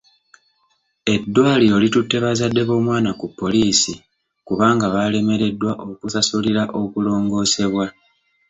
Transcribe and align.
Eddwaliro 1.13 1.75
litutte 1.83 2.17
bazadde 2.25 2.61
b'omwana 2.67 3.09
ku 3.19 3.25
poliisi 3.39 3.93
kubanga 4.47 4.85
baalemereddwa 4.93 5.71
okusasulira 5.89 6.63
okulongoosebwa. 6.81 7.85